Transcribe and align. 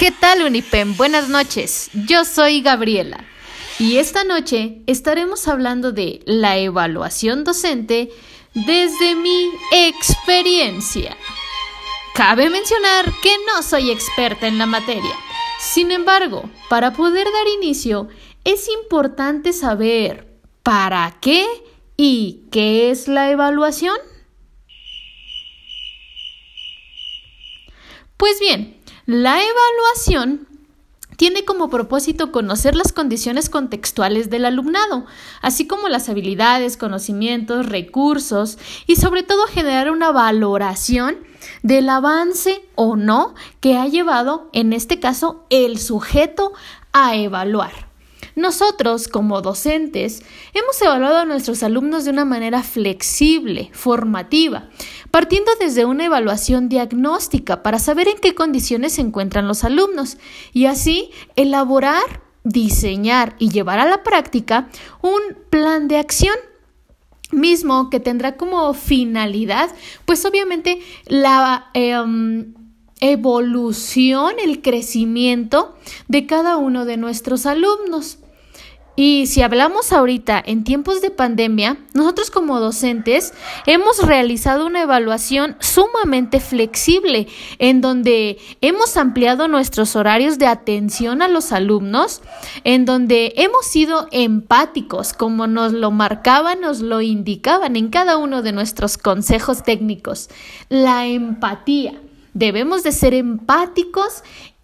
¿Qué 0.00 0.12
tal 0.12 0.40
Unipem? 0.40 0.96
Buenas 0.96 1.28
noches. 1.28 1.90
Yo 1.92 2.24
soy 2.24 2.62
Gabriela 2.62 3.22
y 3.78 3.98
esta 3.98 4.24
noche 4.24 4.80
estaremos 4.86 5.46
hablando 5.46 5.92
de 5.92 6.22
la 6.24 6.56
evaluación 6.56 7.44
docente 7.44 8.08
desde 8.54 9.14
mi 9.14 9.50
experiencia. 9.70 11.14
Cabe 12.14 12.48
mencionar 12.48 13.12
que 13.22 13.30
no 13.46 13.62
soy 13.62 13.90
experta 13.90 14.46
en 14.46 14.56
la 14.56 14.64
materia. 14.64 15.14
Sin 15.58 15.90
embargo, 15.90 16.48
para 16.70 16.94
poder 16.94 17.26
dar 17.30 17.48
inicio, 17.62 18.08
es 18.44 18.70
importante 18.70 19.52
saber 19.52 20.40
para 20.62 21.18
qué 21.20 21.46
y 21.98 22.48
qué 22.50 22.90
es 22.90 23.06
la 23.06 23.30
evaluación. 23.30 23.98
Pues 28.16 28.40
bien, 28.40 28.79
la 29.10 29.40
evaluación 29.42 30.46
tiene 31.16 31.44
como 31.44 31.68
propósito 31.68 32.30
conocer 32.30 32.76
las 32.76 32.92
condiciones 32.92 33.50
contextuales 33.50 34.30
del 34.30 34.44
alumnado, 34.44 35.04
así 35.42 35.66
como 35.66 35.88
las 35.88 36.08
habilidades, 36.08 36.76
conocimientos, 36.76 37.66
recursos 37.66 38.56
y 38.86 38.94
sobre 38.94 39.24
todo 39.24 39.48
generar 39.48 39.90
una 39.90 40.12
valoración 40.12 41.16
del 41.64 41.88
avance 41.88 42.62
o 42.76 42.94
no 42.94 43.34
que 43.58 43.76
ha 43.76 43.88
llevado, 43.88 44.48
en 44.52 44.72
este 44.72 45.00
caso, 45.00 45.44
el 45.50 45.80
sujeto 45.80 46.52
a 46.92 47.16
evaluar. 47.16 47.89
Nosotros, 48.36 49.08
como 49.08 49.40
docentes, 49.42 50.22
hemos 50.54 50.80
evaluado 50.80 51.18
a 51.18 51.24
nuestros 51.24 51.62
alumnos 51.62 52.04
de 52.04 52.10
una 52.10 52.24
manera 52.24 52.62
flexible, 52.62 53.70
formativa, 53.72 54.68
partiendo 55.10 55.50
desde 55.58 55.84
una 55.84 56.04
evaluación 56.04 56.68
diagnóstica 56.68 57.62
para 57.62 57.78
saber 57.78 58.08
en 58.08 58.18
qué 58.18 58.34
condiciones 58.34 58.94
se 58.94 59.00
encuentran 59.00 59.48
los 59.48 59.64
alumnos 59.64 60.18
y 60.52 60.66
así 60.66 61.10
elaborar, 61.36 62.22
diseñar 62.44 63.36
y 63.38 63.50
llevar 63.50 63.78
a 63.78 63.88
la 63.88 64.02
práctica 64.02 64.68
un 65.02 65.20
plan 65.50 65.88
de 65.88 65.98
acción 65.98 66.34
mismo 67.32 67.90
que 67.90 68.00
tendrá 68.00 68.36
como 68.36 68.72
finalidad, 68.74 69.70
pues 70.04 70.24
obviamente 70.24 70.80
la 71.06 71.70
em, 71.74 72.54
evolución, 73.00 74.34
el 74.44 74.62
crecimiento 74.62 75.74
de 76.08 76.26
cada 76.26 76.56
uno 76.56 76.84
de 76.84 76.96
nuestros 76.96 77.46
alumnos. 77.46 78.18
Y 78.96 79.28
si 79.28 79.40
hablamos 79.40 79.94
ahorita 79.94 80.42
en 80.44 80.62
tiempos 80.62 81.00
de 81.00 81.10
pandemia, 81.10 81.78
nosotros 81.94 82.30
como 82.30 82.60
docentes 82.60 83.32
hemos 83.64 84.04
realizado 84.04 84.66
una 84.66 84.82
evaluación 84.82 85.56
sumamente 85.60 86.38
flexible 86.38 87.26
en 87.58 87.80
donde 87.80 88.36
hemos 88.60 88.98
ampliado 88.98 89.48
nuestros 89.48 89.96
horarios 89.96 90.38
de 90.38 90.48
atención 90.48 91.22
a 91.22 91.28
los 91.28 91.52
alumnos, 91.52 92.20
en 92.64 92.84
donde 92.84 93.32
hemos 93.36 93.64
sido 93.64 94.06
empáticos 94.10 95.14
como 95.14 95.46
nos 95.46 95.72
lo 95.72 95.90
marcaban, 95.90 96.60
nos 96.60 96.80
lo 96.80 97.00
indicaban 97.00 97.76
en 97.76 97.88
cada 97.88 98.18
uno 98.18 98.42
de 98.42 98.52
nuestros 98.52 98.98
consejos 98.98 99.62
técnicos. 99.62 100.28
La 100.68 101.06
empatía. 101.06 101.94
Debemos 102.34 102.82
de 102.82 102.92
ser 102.92 103.14
empáticos 103.14 104.22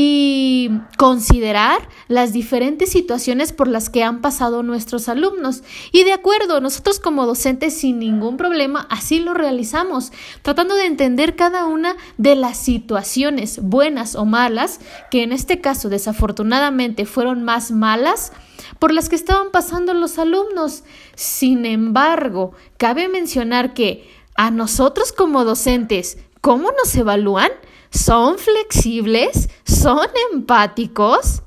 y 0.00 0.70
considerar 0.96 1.88
las 2.06 2.32
diferentes 2.32 2.88
situaciones 2.88 3.52
por 3.52 3.66
las 3.66 3.90
que 3.90 4.04
han 4.04 4.20
pasado 4.20 4.62
nuestros 4.62 5.08
alumnos. 5.08 5.64
Y 5.90 6.04
de 6.04 6.12
acuerdo, 6.12 6.60
nosotros 6.60 7.00
como 7.00 7.26
docentes 7.26 7.76
sin 7.76 7.98
ningún 7.98 8.36
problema 8.36 8.86
así 8.90 9.18
lo 9.18 9.34
realizamos, 9.34 10.12
tratando 10.42 10.76
de 10.76 10.86
entender 10.86 11.34
cada 11.34 11.66
una 11.66 11.96
de 12.16 12.36
las 12.36 12.58
situaciones, 12.58 13.60
buenas 13.60 14.14
o 14.14 14.24
malas, 14.24 14.78
que 15.10 15.24
en 15.24 15.32
este 15.32 15.60
caso 15.60 15.88
desafortunadamente 15.88 17.04
fueron 17.04 17.42
más 17.42 17.72
malas, 17.72 18.32
por 18.78 18.94
las 18.94 19.08
que 19.08 19.16
estaban 19.16 19.50
pasando 19.50 19.94
los 19.94 20.20
alumnos. 20.20 20.84
Sin 21.16 21.66
embargo, 21.66 22.52
cabe 22.76 23.08
mencionar 23.08 23.74
que 23.74 24.08
a 24.36 24.52
nosotros 24.52 25.10
como 25.10 25.44
docentes, 25.44 26.18
¿cómo 26.48 26.72
nos 26.72 26.94
evalúan? 26.94 27.50
¿Son 27.90 28.38
flexibles? 28.38 29.50
¿Son 29.66 30.08
empáticos? 30.32 31.42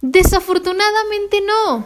Desafortunadamente 0.00 1.40
no. 1.40 1.84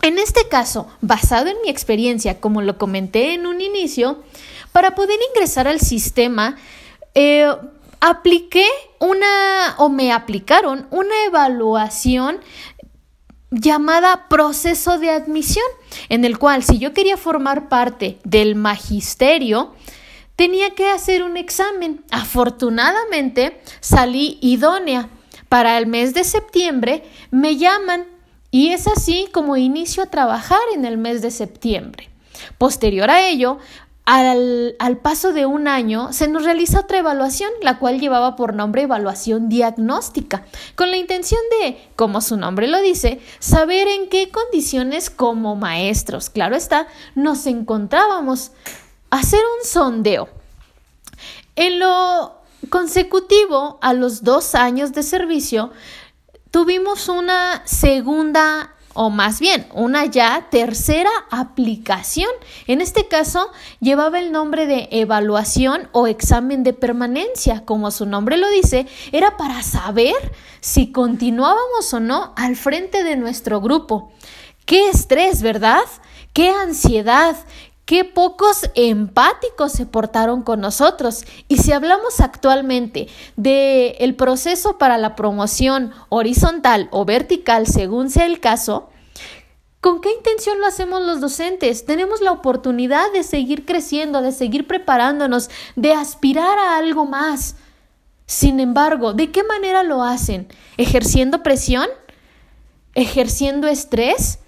En 0.00 0.18
este 0.18 0.48
caso, 0.48 0.88
basado 1.02 1.48
en 1.48 1.58
mi 1.62 1.68
experiencia, 1.68 2.40
como 2.40 2.62
lo 2.62 2.78
comenté 2.78 3.34
en 3.34 3.46
un 3.46 3.60
inicio, 3.60 4.22
para 4.72 4.94
poder 4.94 5.18
ingresar 5.34 5.68
al 5.68 5.80
sistema, 5.80 6.56
eh, 7.14 7.54
apliqué 8.00 8.64
una 9.00 9.74
o 9.76 9.90
me 9.90 10.12
aplicaron 10.12 10.86
una 10.90 11.26
evaluación 11.26 12.40
llamada 13.50 14.28
proceso 14.28 14.98
de 14.98 15.10
admisión, 15.10 15.64
en 16.08 16.24
el 16.24 16.38
cual 16.38 16.62
si 16.62 16.78
yo 16.78 16.92
quería 16.92 17.16
formar 17.16 17.68
parte 17.68 18.18
del 18.24 18.54
magisterio, 18.54 19.74
tenía 20.36 20.70
que 20.70 20.88
hacer 20.88 21.22
un 21.22 21.36
examen. 21.36 22.04
Afortunadamente 22.10 23.60
salí 23.80 24.38
idónea. 24.40 25.08
Para 25.48 25.78
el 25.78 25.86
mes 25.86 26.12
de 26.12 26.24
septiembre 26.24 27.04
me 27.30 27.56
llaman 27.56 28.06
y 28.50 28.68
es 28.68 28.86
así 28.86 29.28
como 29.32 29.56
inicio 29.56 30.02
a 30.02 30.10
trabajar 30.10 30.60
en 30.74 30.84
el 30.84 30.98
mes 30.98 31.22
de 31.22 31.30
septiembre. 31.30 32.08
Posterior 32.56 33.10
a 33.10 33.26
ello, 33.26 33.58
al, 34.08 34.98
paso 35.02 35.34
de 35.34 35.44
un 35.44 35.68
año 35.68 36.14
se 36.14 36.28
nos 36.28 36.44
realiza 36.44 36.80
otra 36.80 36.98
evaluación, 36.98 37.50
la 37.60 37.78
cual 37.78 38.00
llevaba 38.00 38.36
por 38.36 38.54
nombre 38.54 38.82
evaluación 38.82 39.50
diagnóstica, 39.50 40.46
con 40.76 40.90
la 40.90 40.96
intención 40.96 41.40
de, 41.60 41.90
como 41.94 42.22
su 42.22 42.38
nombre 42.38 42.68
lo 42.68 42.80
dice, 42.80 43.20
saber 43.38 43.86
en 43.86 44.08
qué 44.08 44.30
condiciones 44.30 45.10
como 45.10 45.56
maestros, 45.56 46.30
claro 46.30 46.56
está, 46.56 46.88
nos 47.14 47.46
encontrábamos 47.46 48.52
hacer 49.10 49.40
un 49.58 49.66
sondeo. 49.66 50.30
En 51.54 51.78
lo 51.78 52.40
consecutivo 52.70 53.78
a 53.82 53.92
los 53.92 54.24
dos 54.24 54.54
años 54.54 54.92
de 54.92 55.02
servicio, 55.02 55.70
tuvimos 56.50 57.10
una 57.10 57.60
segunda 57.66 58.74
o 58.94 59.10
más 59.10 59.40
bien 59.40 59.66
una 59.72 60.06
ya 60.06 60.48
tercera 60.50 61.10
aplicación. 61.30 62.30
En 62.66 62.80
este 62.80 63.08
caso 63.08 63.50
llevaba 63.80 64.18
el 64.18 64.32
nombre 64.32 64.66
de 64.66 64.88
evaluación 64.90 65.88
o 65.92 66.06
examen 66.06 66.62
de 66.62 66.72
permanencia. 66.72 67.64
Como 67.64 67.90
su 67.90 68.06
nombre 68.06 68.36
lo 68.36 68.48
dice, 68.50 68.86
era 69.12 69.36
para 69.36 69.62
saber 69.62 70.16
si 70.60 70.92
continuábamos 70.92 71.92
o 71.92 72.00
no 72.00 72.32
al 72.36 72.56
frente 72.56 73.04
de 73.04 73.16
nuestro 73.16 73.60
grupo. 73.60 74.12
Qué 74.64 74.88
estrés, 74.90 75.42
¿verdad? 75.42 75.84
Qué 76.32 76.50
ansiedad, 76.50 77.36
qué 77.88 78.04
pocos 78.04 78.68
empáticos 78.74 79.72
se 79.72 79.86
portaron 79.86 80.42
con 80.42 80.60
nosotros. 80.60 81.24
Y 81.48 81.56
si 81.56 81.72
hablamos 81.72 82.20
actualmente 82.20 83.08
del 83.36 83.94
el 83.98 84.14
proceso 84.14 84.76
para 84.76 84.98
la 84.98 85.16
promoción 85.16 85.92
horizontal 86.10 86.88
o 86.90 87.06
vertical, 87.06 87.66
según 87.66 88.10
sea 88.10 88.26
el 88.26 88.40
caso, 88.40 88.90
¿Con 89.80 90.00
qué 90.00 90.12
intención 90.12 90.58
lo 90.58 90.66
hacemos 90.66 91.02
los 91.02 91.20
docentes? 91.20 91.86
Tenemos 91.86 92.20
la 92.20 92.32
oportunidad 92.32 93.12
de 93.12 93.22
seguir 93.22 93.64
creciendo, 93.64 94.22
de 94.22 94.32
seguir 94.32 94.66
preparándonos, 94.66 95.50
de 95.76 95.92
aspirar 95.92 96.58
a 96.58 96.76
algo 96.76 97.06
más. 97.06 97.54
Sin 98.26 98.58
embargo, 98.58 99.12
¿de 99.12 99.30
qué 99.30 99.44
manera 99.44 99.84
lo 99.84 100.02
hacen? 100.02 100.48
¿Ejerciendo 100.78 101.44
presión? 101.44 101.86
¿Ejerciendo 102.94 103.68
estrés? 103.68 104.40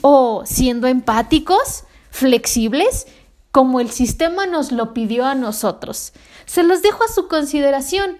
¿O 0.00 0.44
siendo 0.46 0.86
empáticos? 0.86 1.84
Flexibles 2.14 3.08
como 3.50 3.80
el 3.80 3.90
sistema 3.90 4.46
nos 4.46 4.70
lo 4.70 4.94
pidió 4.94 5.26
a 5.26 5.34
nosotros. 5.34 6.12
Se 6.46 6.62
los 6.62 6.80
dejo 6.80 7.02
a 7.02 7.12
su 7.12 7.26
consideración. 7.26 8.18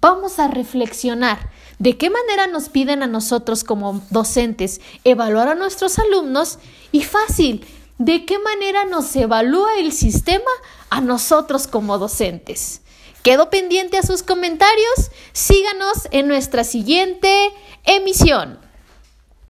Vamos 0.00 0.40
a 0.40 0.48
reflexionar 0.48 1.50
de 1.78 1.96
qué 1.96 2.10
manera 2.10 2.48
nos 2.48 2.68
piden 2.68 3.04
a 3.04 3.06
nosotros 3.06 3.62
como 3.62 4.02
docentes 4.10 4.80
evaluar 5.04 5.46
a 5.48 5.54
nuestros 5.54 5.98
alumnos 6.00 6.58
y 6.90 7.04
fácil, 7.04 7.64
de 7.98 8.26
qué 8.26 8.40
manera 8.40 8.84
nos 8.84 9.14
evalúa 9.14 9.78
el 9.78 9.92
sistema 9.92 10.50
a 10.90 11.00
nosotros 11.00 11.68
como 11.68 11.98
docentes. 11.98 12.82
Quedo 13.22 13.48
pendiente 13.48 13.96
a 13.96 14.02
sus 14.02 14.24
comentarios. 14.24 15.10
Síganos 15.32 16.08
en 16.10 16.26
nuestra 16.26 16.64
siguiente 16.64 17.52
emisión. 17.84 18.58